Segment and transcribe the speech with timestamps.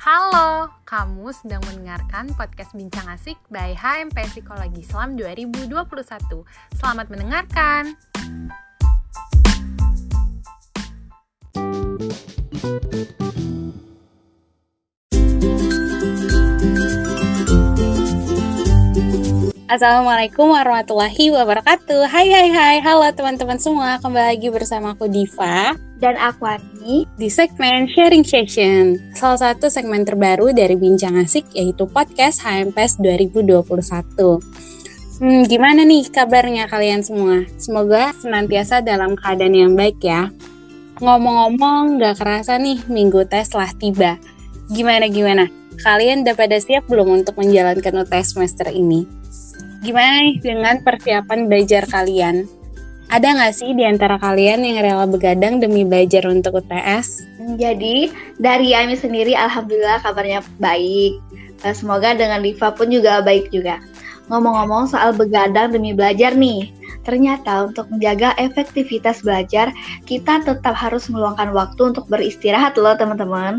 [0.00, 6.40] Halo, kamu sedang mendengarkan podcast Bincang Asik by HMP Psikologi Islam 2021.
[6.72, 7.92] Selamat mendengarkan.
[19.68, 26.16] Assalamualaikum warahmatullahi wabarakatuh Hai hai hai, halo teman-teman semua Kembali lagi bersama aku Diva Dan
[26.16, 32.40] aku Ani Di segmen Sharing Session Salah satu segmen terbaru dari Bincang Asik Yaitu podcast
[32.40, 33.60] HMPS 2021
[35.20, 37.44] Hmm, gimana nih kabarnya kalian semua?
[37.60, 40.32] Semoga senantiasa dalam keadaan yang baik ya
[41.04, 44.16] Ngomong-ngomong, gak kerasa nih minggu tes telah tiba
[44.72, 45.52] Gimana-gimana?
[45.84, 49.04] Kalian udah pada siap belum untuk menjalankan UTS semester ini?
[49.80, 52.59] Gimana nih dengan persiapan belajar kalian?
[53.10, 57.26] Ada nggak sih di antara kalian yang rela begadang demi belajar untuk UTS?
[57.58, 58.06] Jadi,
[58.38, 61.18] dari Ami sendiri Alhamdulillah kabarnya baik.
[61.66, 63.82] Eh, semoga dengan Diva pun juga baik juga.
[64.30, 66.70] Ngomong-ngomong soal begadang demi belajar nih,
[67.02, 69.74] ternyata untuk menjaga efektivitas belajar,
[70.06, 73.58] kita tetap harus meluangkan waktu untuk beristirahat loh teman-teman.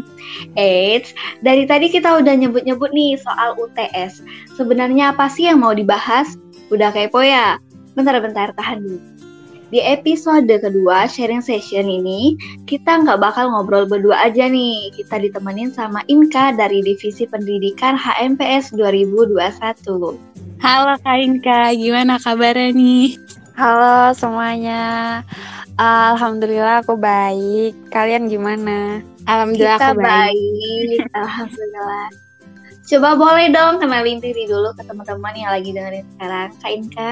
[0.55, 1.11] Eits,
[1.43, 4.23] dari tadi kita udah nyebut-nyebut nih soal UTS.
[4.55, 6.39] Sebenarnya apa sih yang mau dibahas?
[6.71, 7.59] Udah kepo ya?
[7.99, 8.99] Bentar-bentar, tahan dulu.
[9.71, 12.35] Di episode kedua sharing session ini,
[12.67, 14.91] kita nggak bakal ngobrol berdua aja nih.
[14.91, 20.19] Kita ditemenin sama Inka dari Divisi Pendidikan HMPS 2021.
[20.59, 23.15] Halo Kak Inka, gimana kabarnya nih?
[23.55, 25.23] Halo semuanya.
[25.79, 27.71] Alhamdulillah aku baik.
[27.95, 28.99] Kalian gimana?
[29.23, 30.35] Alhamdulillah Kita aku baik.
[30.35, 30.99] baik.
[31.23, 32.07] Alhamdulillah.
[32.91, 36.51] Coba boleh dong kenalin diri dulu ke teman-teman yang lagi dengerin sekarang.
[36.59, 37.11] Kak Inka.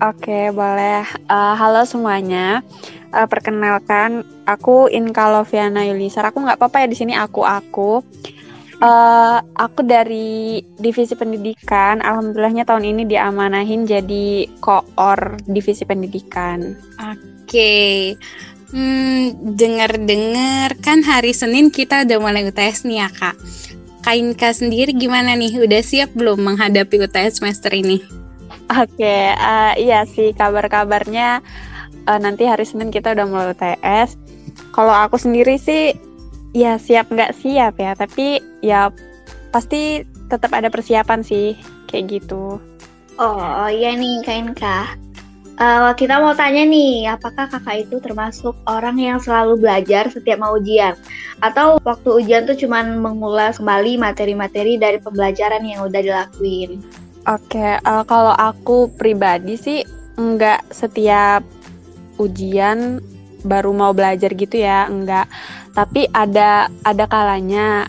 [0.00, 1.04] Oke, boleh.
[1.28, 2.64] Eh, halo semuanya.
[3.12, 6.24] Eh, perkenalkan, aku Inka Loviana Yulisar.
[6.24, 8.00] Aku nggak apa-apa ya di sini aku aku.
[8.80, 12.00] Eh, aku dari divisi pendidikan.
[12.00, 16.80] Alhamdulillahnya tahun ini diamanahin jadi koor divisi pendidikan.
[16.96, 18.16] Oke.
[18.72, 23.36] Hmm, dengar-dengar kan hari Senin kita udah mulai UTS nih ya Kak.
[24.00, 25.60] Kak Inka sendiri gimana nih?
[25.60, 28.19] Udah siap belum menghadapi UTS semester ini?
[28.70, 31.42] Oke, eh, iya sih kabar-kabarnya
[32.06, 34.14] eh, nanti hari Senin kita udah mulai UTS.
[34.70, 35.90] Kalau aku sendiri sih
[36.54, 38.94] ya siap nggak siap ya, tapi ya
[39.50, 41.58] pasti tetap ada persiapan sih
[41.90, 42.62] kayak gitu.
[43.18, 44.78] Oh iya nih Kak Inka.
[45.60, 50.56] Eh, kita mau tanya nih, apakah kakak itu termasuk orang yang selalu belajar setiap mau
[50.56, 50.96] ujian?
[51.44, 56.80] Atau waktu ujian tuh cuman mengulas kembali materi-materi dari pembelajaran yang udah dilakuin?
[57.28, 59.84] Oke, eh, kalau aku pribadi sih
[60.16, 61.44] nggak setiap
[62.16, 63.00] ujian
[63.44, 65.28] baru mau belajar gitu ya, enggak.
[65.76, 67.88] Tapi ada ada kalanya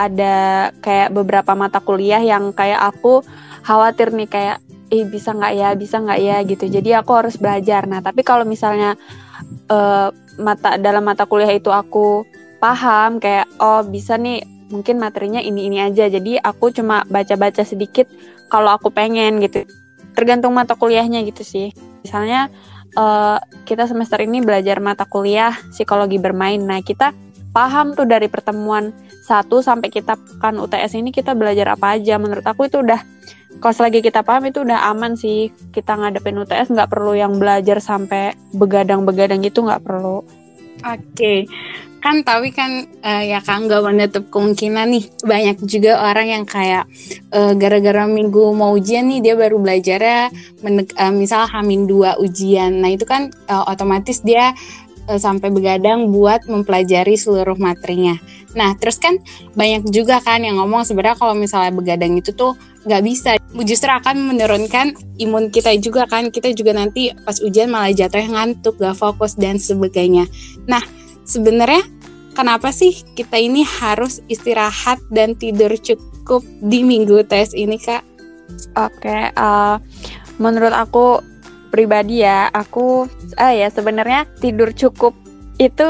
[0.00, 3.20] ada kayak beberapa mata kuliah yang kayak aku
[3.68, 4.58] khawatir nih kayak
[4.88, 6.64] eh bisa nggak ya, bisa nggak ya gitu.
[6.68, 7.84] Jadi aku harus belajar.
[7.84, 8.96] Nah, tapi kalau misalnya
[9.68, 10.08] eh,
[10.40, 12.24] mata dalam mata kuliah itu aku
[12.60, 16.06] paham kayak oh bisa nih mungkin materinya ini ini aja.
[16.06, 18.06] Jadi aku cuma baca-baca sedikit
[18.48, 19.66] kalau aku pengen gitu.
[20.14, 21.74] Tergantung mata kuliahnya gitu sih.
[22.06, 22.48] Misalnya
[22.96, 26.62] eh, kita semester ini belajar mata kuliah psikologi bermain.
[26.62, 27.12] Nah, kita
[27.50, 28.94] paham tuh dari pertemuan
[29.26, 32.16] satu sampai kita kan UTS ini kita belajar apa aja.
[32.16, 33.02] Menurut aku itu udah
[33.58, 35.50] kalau selagi kita paham itu udah aman sih.
[35.74, 40.22] Kita ngadepin UTS nggak perlu yang belajar sampai begadang-begadang gitu nggak perlu.
[40.80, 41.44] Oke,
[42.00, 46.88] kan tapi kan eh, ya kan nggak menutup kemungkinan nih banyak juga orang yang kayak
[47.30, 50.32] eh, gara-gara minggu mau ujian nih dia baru belajarnya
[50.64, 52.80] menek- eh, misal hamin dua ujian.
[52.80, 54.56] Nah itu kan eh, otomatis dia
[55.06, 58.16] eh, sampai begadang buat mempelajari seluruh materinya.
[58.56, 59.20] Nah terus kan
[59.54, 63.30] banyak juga kan yang ngomong sebenarnya kalau misalnya begadang itu tuh nggak bisa,
[63.68, 66.32] justru akan menurunkan imun kita juga kan.
[66.32, 70.24] Kita juga nanti pas ujian malah jatuhnya ngantuk, gak fokus dan sebagainya.
[70.64, 70.80] Nah
[71.30, 71.86] sebenarnya
[72.34, 78.02] kenapa sih kita ini harus istirahat dan tidur cukup di minggu tes ini kak?
[78.74, 79.76] Oke, eh,
[80.42, 81.22] menurut aku
[81.70, 83.06] pribadi ya, aku
[83.38, 85.14] ah ya sebenarnya tidur cukup
[85.62, 85.86] itu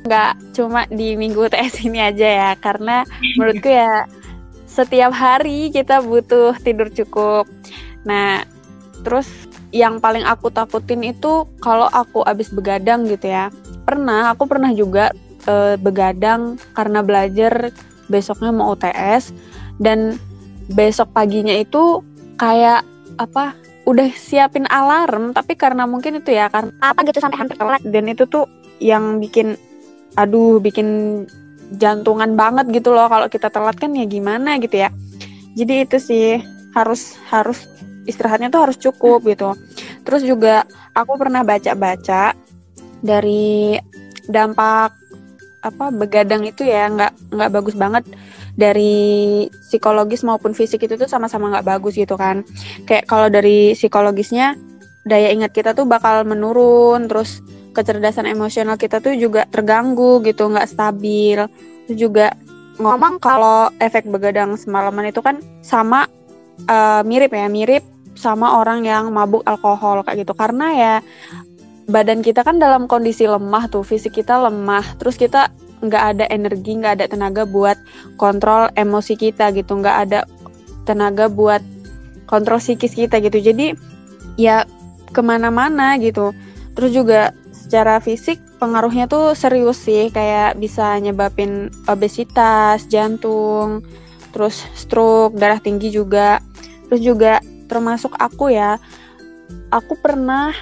[0.00, 3.06] nggak cuma di minggu UTS ini aja ya, karena
[3.38, 4.08] menurutku ya
[4.66, 7.46] setiap hari kita butuh tidur cukup.
[8.02, 8.42] Nah,
[9.06, 9.28] terus
[9.70, 13.54] yang paling aku takutin itu kalau aku abis begadang gitu ya.
[13.90, 15.10] Pernah, aku pernah juga
[15.50, 17.74] eh, begadang karena belajar
[18.06, 19.34] besoknya mau UTS
[19.82, 20.14] dan
[20.70, 22.06] besok paginya itu
[22.38, 22.86] kayak
[23.18, 27.82] apa udah siapin alarm tapi karena mungkin itu ya karena Apa gitu sampai hampir telat?
[27.82, 28.46] dan itu tuh
[28.78, 29.58] yang bikin
[30.14, 31.22] aduh bikin
[31.74, 33.06] jantungan banget gitu loh.
[33.06, 34.90] Kalau kita telat kan ya gimana gitu ya.
[35.54, 36.26] Jadi itu sih
[36.74, 37.66] harus harus
[38.06, 39.54] istirahatnya tuh harus cukup gitu.
[40.02, 40.66] Terus juga
[40.96, 42.34] aku pernah baca-baca
[43.00, 43.76] dari
[44.28, 44.96] dampak
[45.60, 48.04] apa begadang itu ya nggak nggak bagus banget.
[48.56, 52.44] Dari psikologis maupun fisik itu tuh sama-sama nggak bagus gitu kan.
[52.84, 54.56] Kayak kalau dari psikologisnya
[55.08, 57.40] daya ingat kita tuh bakal menurun terus
[57.72, 61.40] kecerdasan emosional kita tuh juga terganggu gitu nggak stabil.
[61.88, 62.26] Terus juga
[62.80, 66.08] ngomong kalau efek begadang semalaman itu kan sama
[66.68, 67.84] uh, mirip ya mirip
[68.16, 70.32] sama orang yang mabuk alkohol kayak gitu.
[70.36, 70.94] Karena ya
[71.90, 75.50] badan kita kan dalam kondisi lemah tuh fisik kita lemah terus kita
[75.80, 77.76] nggak ada energi nggak ada tenaga buat
[78.16, 80.20] kontrol emosi kita gitu nggak ada
[80.84, 81.62] tenaga buat
[82.30, 83.42] kontrol psikis kita gitu.
[83.42, 83.74] Jadi
[84.38, 84.62] ya
[85.10, 86.30] ke mana-mana gitu.
[86.78, 93.82] Terus juga secara fisik pengaruhnya tuh serius sih kayak bisa nyebabin obesitas jantung
[94.30, 96.38] terus stroke darah tinggi juga.
[96.86, 98.78] Terus juga termasuk aku ya
[99.70, 100.54] aku pernah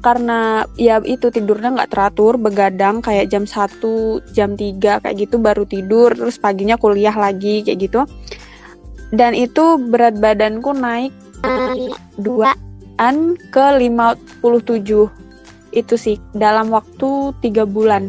[0.00, 5.68] karena ya itu tidurnya nggak teratur begadang kayak jam 1 jam 3 kayak gitu baru
[5.68, 8.00] tidur terus paginya kuliah lagi kayak gitu.
[9.12, 11.12] Dan itu berat badanku naik
[12.16, 13.16] duaan
[13.52, 15.10] ke 57
[15.70, 18.08] itu sih dalam waktu tiga bulan.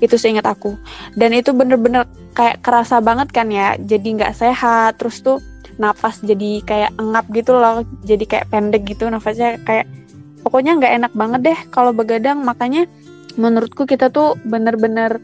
[0.00, 0.78] Itu seingat aku.
[1.18, 2.06] Dan itu bener-bener
[2.38, 5.42] kayak kerasa banget kan ya jadi nggak sehat terus tuh
[5.80, 9.88] napas jadi kayak engap gitu loh jadi kayak pendek gitu nafasnya kayak
[10.42, 12.42] pokoknya nggak enak banget deh kalau begadang.
[12.42, 12.86] Makanya
[13.38, 15.20] menurutku kita tuh bener-bener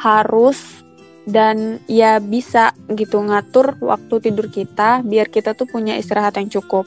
[0.00, 0.84] harus
[1.24, 6.84] dan ya bisa gitu ngatur waktu tidur kita biar kita tuh punya istirahat yang cukup.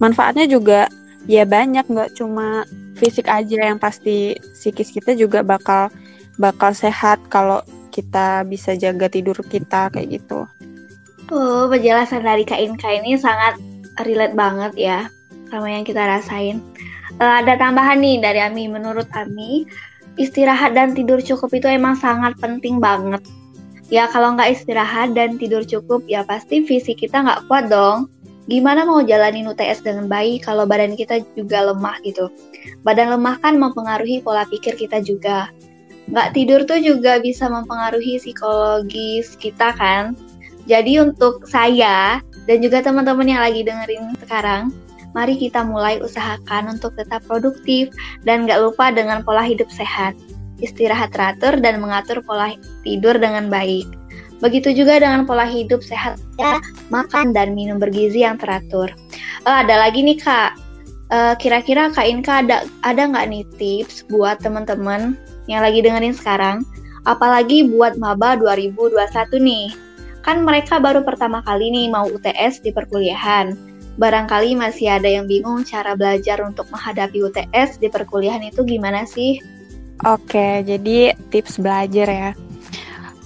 [0.00, 0.88] Manfaatnya juga
[1.24, 2.64] ya banyak nggak cuma
[3.00, 4.36] fisik aja yang pasti.
[4.56, 5.88] Psikis kita juga bakal
[6.36, 10.46] bakal sehat kalau kita bisa jaga tidur kita kayak gitu.
[11.30, 13.54] Oh, penjelasan dari kain kain ini sangat
[14.02, 14.98] relate banget ya
[15.50, 16.62] sama yang kita rasain
[17.18, 18.70] uh, ada tambahan nih dari Ami.
[18.70, 19.66] Menurut Ami,
[20.20, 23.24] istirahat dan tidur cukup itu emang sangat penting banget.
[23.90, 28.06] Ya kalau nggak istirahat dan tidur cukup, ya pasti fisik kita nggak kuat dong.
[28.46, 32.30] Gimana mau jalanin UTS dengan baik kalau badan kita juga lemah gitu.
[32.86, 35.50] Badan lemah kan mempengaruhi pola pikir kita juga.
[36.10, 40.18] Nggak tidur tuh juga bisa mempengaruhi psikologis kita kan.
[40.66, 44.74] Jadi untuk saya dan juga teman-teman yang lagi dengerin sekarang,
[45.12, 47.90] mari kita mulai usahakan untuk tetap produktif
[48.22, 50.14] dan gak lupa dengan pola hidup sehat,
[50.62, 52.54] istirahat teratur dan mengatur pola
[52.86, 53.86] tidur dengan baik.
[54.40, 58.88] Begitu juga dengan pola hidup sehat, ya, makan dan minum bergizi yang teratur.
[59.44, 60.56] Uh, ada lagi nih kak,
[61.12, 65.12] uh, kira-kira kak Inka ada ada nggak nih tips buat teman-teman
[65.44, 66.64] yang lagi dengerin sekarang,
[67.04, 68.96] apalagi buat maba 2021
[69.44, 69.68] nih.
[70.24, 73.69] Kan mereka baru pertama kali nih mau UTS di perkuliahan
[74.00, 79.36] barangkali masih ada yang bingung cara belajar untuk menghadapi UTS di perkuliahan itu gimana sih?
[80.08, 82.30] Oke, jadi tips belajar ya.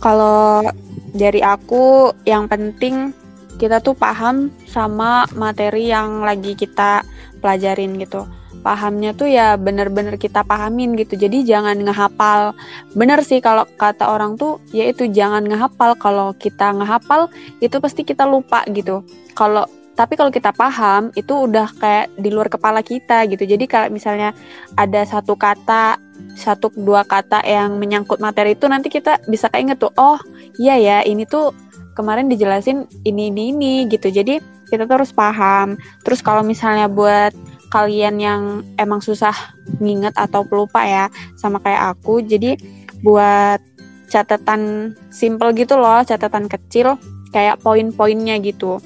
[0.03, 0.67] Kalau
[1.15, 3.15] dari aku yang penting
[3.63, 7.07] kita tuh paham sama materi yang lagi kita
[7.39, 8.27] pelajarin gitu.
[8.67, 11.15] Pahamnya tuh ya bener-bener kita pahamin gitu.
[11.15, 12.57] Jadi jangan ngehafal.
[12.99, 15.95] Bener sih kalau kata orang tuh yaitu jangan ngehafal.
[15.95, 17.31] Kalau kita ngehafal
[17.63, 19.07] itu pasti kita lupa gitu.
[19.39, 23.47] Kalau tapi kalau kita paham itu udah kayak di luar kepala kita gitu.
[23.47, 24.35] Jadi kalau misalnya
[24.75, 26.03] ada satu kata
[26.35, 30.19] satu dua kata yang menyangkut materi itu nanti kita bisa keinget tuh oh
[30.59, 31.55] iya ya ini tuh
[31.95, 34.11] kemarin dijelasin ini ini ini gitu.
[34.11, 35.79] Jadi kita tuh harus paham.
[36.03, 37.31] Terus kalau misalnya buat
[37.71, 38.43] kalian yang
[38.79, 39.35] emang susah
[39.79, 42.55] nginget atau pelupa ya sama kayak aku jadi
[43.03, 43.59] buat
[44.07, 46.95] catatan simple gitu loh catatan kecil
[47.35, 48.79] kayak poin-poinnya gitu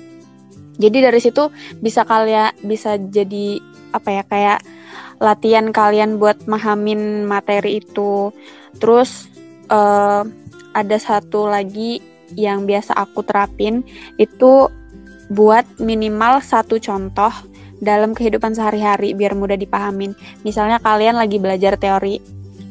[0.78, 1.50] jadi dari situ
[1.82, 3.58] bisa kalian bisa jadi
[3.90, 4.60] apa ya kayak
[5.18, 8.30] latihan kalian buat mahamin materi itu.
[8.78, 9.26] Terus
[9.68, 10.22] uh,
[10.72, 11.98] ada satu lagi
[12.38, 13.82] yang biasa aku terapin
[14.20, 14.70] itu
[15.28, 17.34] buat minimal satu contoh
[17.78, 20.14] dalam kehidupan sehari-hari biar mudah dipahamin.
[20.46, 22.22] Misalnya kalian lagi belajar teori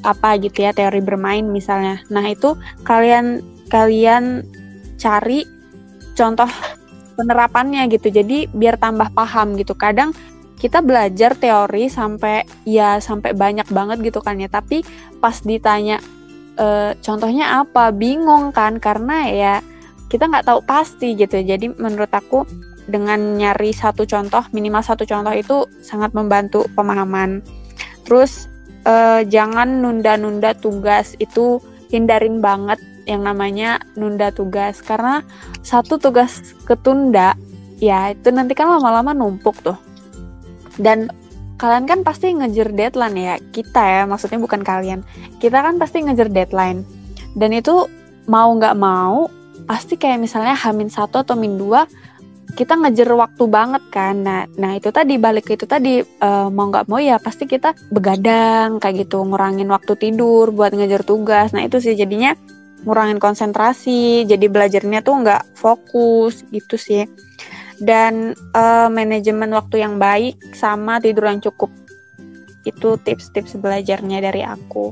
[0.08, 2.00] apa gitu ya, teori bermain misalnya.
[2.08, 2.56] Nah, itu
[2.88, 4.48] kalian kalian
[4.96, 5.44] cari
[6.16, 6.48] contoh
[7.18, 8.14] penerapannya gitu.
[8.14, 9.74] Jadi biar tambah paham gitu.
[9.74, 10.14] Kadang
[10.58, 14.46] kita belajar teori sampai ya sampai banyak banget gitu kan ya.
[14.46, 14.86] Tapi
[15.18, 15.98] pas ditanya
[16.56, 19.54] e, contohnya apa, bingung kan karena ya
[20.08, 21.42] kita nggak tahu pasti gitu.
[21.42, 22.46] Jadi menurut aku
[22.88, 27.42] dengan nyari satu contoh minimal satu contoh itu sangat membantu pemahaman.
[28.06, 28.46] Terus
[28.86, 31.60] e, jangan nunda-nunda tugas itu
[31.92, 34.84] hindarin banget yang namanya nunda tugas.
[34.84, 35.24] Karena
[35.64, 37.34] satu tugas ketunda
[37.80, 39.80] ya itu nanti kan lama-lama numpuk tuh.
[40.78, 41.10] Dan
[41.58, 45.02] kalian kan pasti ngejar deadline ya kita ya maksudnya bukan kalian.
[45.40, 46.84] Kita kan pasti ngejar deadline.
[47.34, 47.88] Dan itu
[48.28, 49.32] mau nggak mau
[49.66, 51.88] pasti kayak misalnya hamin satu atau min dua
[52.58, 54.26] kita ngejar waktu banget kan.
[54.26, 58.82] Nah nah itu tadi balik itu tadi uh, mau nggak mau ya pasti kita begadang
[58.82, 61.54] kayak gitu ngurangin waktu tidur buat ngejar tugas.
[61.54, 62.34] Nah itu sih jadinya
[62.86, 67.10] ngurangin konsentrasi jadi belajarnya tuh nggak fokus gitu sih
[67.78, 71.70] dan uh, manajemen waktu yang baik sama tidur yang cukup
[72.68, 74.92] itu tips-tips belajarnya dari aku.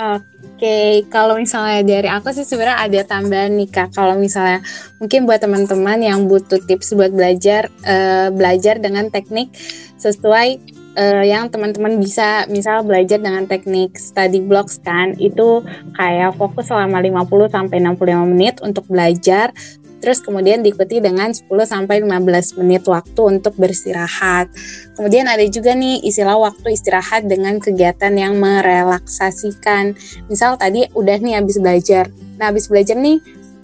[0.00, 0.24] Oke,
[0.56, 0.90] okay.
[1.12, 3.92] kalau misalnya dari aku sih sebenarnya ada tambahan nih kak.
[3.92, 4.64] Kalau misalnya
[4.96, 9.52] mungkin buat teman-teman yang butuh tips buat belajar, uh, belajar dengan teknik
[10.00, 15.62] sesuai uh, yang teman-teman bisa misal belajar dengan teknik study blocks kan itu
[15.94, 19.52] kayak fokus selama 50 sampai 65 menit untuk belajar
[20.00, 24.48] Terus kemudian diikuti dengan 10 sampai 15 menit waktu untuk beristirahat.
[24.96, 29.92] Kemudian ada juga nih istilah waktu istirahat dengan kegiatan yang merelaksasikan.
[30.32, 32.08] Misal tadi udah nih habis belajar.
[32.40, 33.20] Nah, habis belajar nih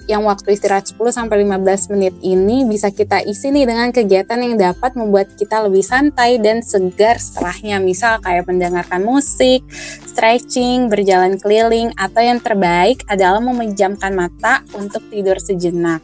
[0.06, 4.54] yang waktu istirahat 10 sampai 15 menit ini bisa kita isi nih dengan kegiatan yang
[4.54, 7.82] dapat membuat kita lebih santai dan segar setelahnya.
[7.82, 9.66] Misal kayak mendengarkan musik,
[10.06, 16.00] stretching, berjalan keliling, atau yang terbaik adalah memejamkan mata untuk tidur sejenak.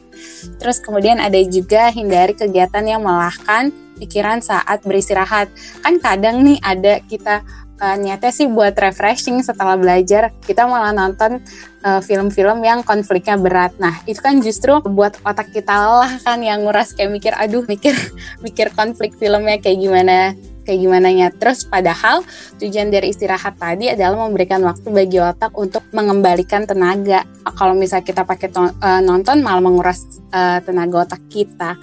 [0.59, 3.71] Terus kemudian ada juga hindari kegiatan yang melelahkan
[4.03, 5.47] pikiran saat beristirahat.
[5.87, 7.47] Kan kadang nih ada kita
[7.83, 10.31] uh, niatnya sih buat refreshing setelah belajar.
[10.47, 11.43] Kita malah nonton
[11.83, 13.75] eh, film-film uh, yang konfliknya berat.
[13.83, 17.93] Nah itu kan justru buat otak kita lelah kan yang nguras kayak mikir aduh mikir
[18.47, 22.23] mikir konflik filmnya kayak gimana kayak gimana ya terus padahal
[22.63, 27.27] tujuan dari istirahat tadi adalah memberikan waktu bagi otak untuk mengembalikan tenaga.
[27.59, 31.75] Kalau misalnya kita pakai uh, nonton malah menguras uh, tenaga otak kita.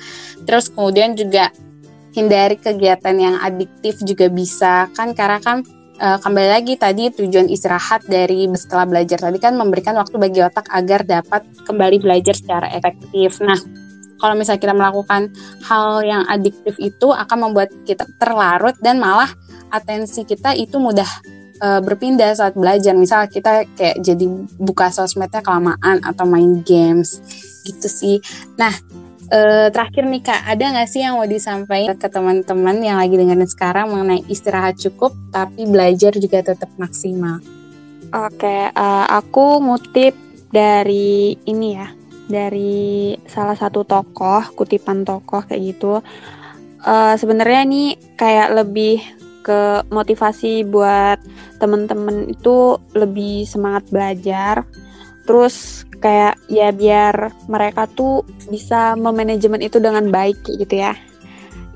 [0.47, 1.51] Terus kemudian juga
[2.15, 5.61] hindari kegiatan yang adiktif juga bisa kan karena kan
[5.99, 10.71] uh, kembali lagi tadi tujuan istirahat dari setelah belajar tadi kan memberikan waktu bagi otak
[10.71, 13.43] agar dapat kembali belajar secara efektif.
[13.43, 13.59] Nah,
[14.19, 15.31] kalau misalnya kita melakukan
[15.63, 19.29] hal yang adiktif itu akan membuat kita terlarut dan malah
[19.71, 21.07] atensi kita itu mudah
[21.63, 22.95] uh, berpindah saat belajar.
[22.95, 24.25] Misal kita kayak jadi
[24.59, 27.19] buka sosmednya kelamaan atau main games
[27.63, 28.17] gitu sih.
[28.59, 28.71] Nah,
[29.31, 33.49] uh, terakhir nih kak, ada nggak sih yang mau disampaikan ke teman-teman yang lagi dengerin
[33.49, 37.41] sekarang mengenai istirahat cukup tapi belajar juga tetap maksimal?
[38.09, 40.17] Oke, uh, aku ngutip
[40.49, 41.93] dari ini ya,
[42.25, 46.01] dari salah satu tokoh, kutipan tokoh kayak gitu.
[46.81, 47.83] Uh, Sebenarnya ini
[48.17, 49.03] kayak lebih
[49.45, 51.21] ke motivasi buat
[51.57, 54.65] temen-temen itu lebih semangat belajar.
[55.29, 60.97] Terus kayak ya biar mereka tuh bisa memanajemen itu dengan baik gitu ya.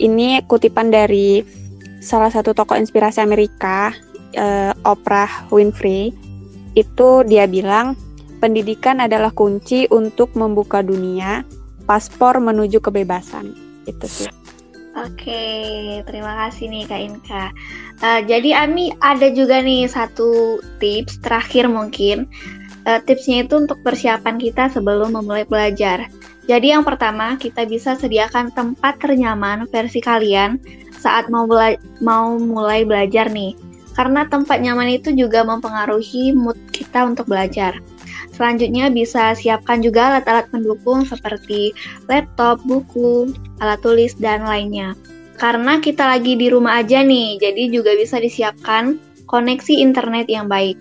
[0.02, 1.46] Ini kutipan dari
[2.02, 3.94] salah satu tokoh inspirasi Amerika,
[4.34, 6.10] uh, Oprah Winfrey.
[6.74, 7.94] Itu dia bilang,
[8.42, 11.46] pendidikan adalah kunci untuk membuka dunia,
[11.86, 13.54] paspor menuju kebebasan.
[13.86, 14.34] Itu sih.
[14.94, 15.42] Oke,
[16.06, 17.46] terima kasih nih Kak Inka.
[18.02, 22.30] Uh, jadi Ami ada juga nih satu tips terakhir mungkin
[22.88, 26.08] uh, tipsnya itu untuk persiapan kita sebelum memulai belajar.
[26.44, 30.60] Jadi yang pertama, kita bisa sediakan tempat ternyaman versi kalian
[30.92, 33.56] saat mau bela mau mulai belajar nih.
[33.94, 37.78] Karena tempat nyaman itu juga mempengaruhi mood kita untuk belajar.
[38.34, 41.70] Selanjutnya bisa siapkan juga alat-alat pendukung seperti
[42.10, 43.30] laptop, buku,
[43.62, 44.98] alat tulis, dan lainnya.
[45.38, 48.98] Karena kita lagi di rumah aja nih, jadi juga bisa disiapkan
[49.30, 50.76] koneksi internet yang baik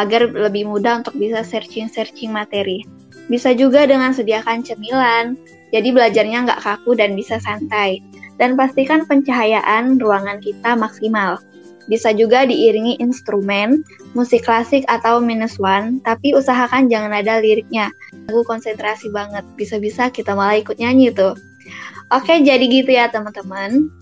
[0.00, 2.80] agar lebih mudah untuk bisa searching-searching materi.
[3.28, 5.36] Bisa juga dengan sediakan cemilan,
[5.70, 8.00] jadi belajarnya nggak kaku dan bisa santai.
[8.40, 11.36] Dan pastikan pencahayaan ruangan kita maksimal.
[11.86, 13.84] Bisa juga diiringi instrumen,
[14.16, 17.92] musik klasik atau minus one, tapi usahakan jangan ada liriknya.
[18.32, 21.36] Aku konsentrasi banget, bisa-bisa kita malah ikut nyanyi tuh.
[22.10, 23.92] Oke, jadi gitu ya teman-teman.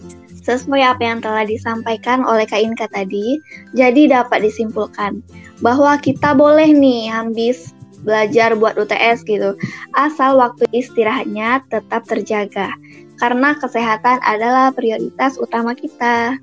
[0.48, 3.36] Sesuai apa yang telah disampaikan oleh Kak Inka tadi,
[3.76, 5.20] jadi dapat disimpulkan
[5.60, 9.52] bahwa kita boleh nih habis belajar buat UTS gitu,
[9.92, 12.72] asal waktu istirahatnya tetap terjaga.
[13.20, 16.40] Karena kesehatan adalah prioritas utama kita.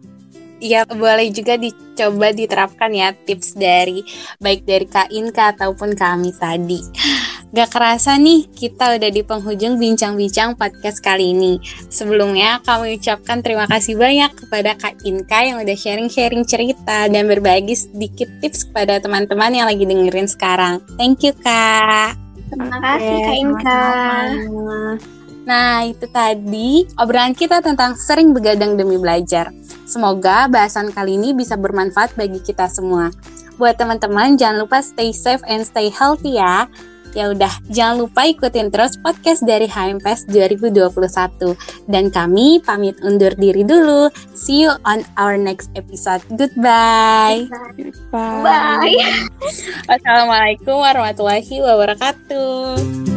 [0.63, 4.07] Iya, boleh juga dicoba diterapkan ya tips dari
[4.39, 6.79] baik dari Kak Inka ataupun kami tadi.
[7.55, 11.55] Gak kerasa nih, kita udah di penghujung bincang-bincang podcast kali ini.
[11.87, 17.75] Sebelumnya, kami ucapkan terima kasih banyak kepada Kak Inka yang udah sharing-sharing cerita dan berbagi
[17.79, 20.83] sedikit tips kepada teman-teman yang lagi dengerin sekarang.
[20.99, 22.19] Thank you, Kak.
[22.51, 23.83] Terima kasih, Kak Inka.
[25.45, 29.53] Nah, itu tadi obrolan kita tentang sering begadang demi belajar.
[29.85, 33.13] Semoga bahasan kali ini bisa bermanfaat bagi kita semua.
[33.55, 36.67] Buat teman-teman, jangan lupa stay safe and stay healthy ya.
[37.15, 41.55] Ya udah, jangan lupa ikutin terus podcast dari HMPS 2021.
[41.87, 44.11] Dan kami pamit undur diri dulu.
[44.35, 46.19] See you on our next episode.
[46.35, 47.47] Goodbye.
[48.11, 48.99] Bye.
[49.89, 53.14] Wassalamualaikum warahmatullahi wabarakatuh.